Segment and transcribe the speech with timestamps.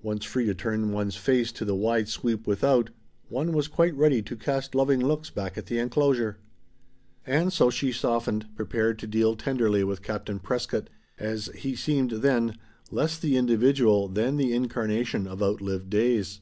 [0.00, 2.88] Once free to turn one's face to the wide sweep without,
[3.28, 6.38] one was quite ready to cast loving looks back at the enclosure.
[7.26, 12.56] And so she softened, prepared to deal tenderly with Captain Prescott, as he seemed then,
[12.90, 16.40] less the individual than the incarnation of outlived days.